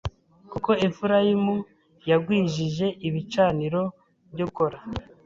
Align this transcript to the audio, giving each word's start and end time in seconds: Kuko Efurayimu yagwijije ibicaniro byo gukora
Kuko 0.51 0.69
Efurayimu 0.87 1.55
yagwijije 2.09 2.87
ibicaniro 3.07 3.81
byo 4.33 4.45
gukora 4.49 4.77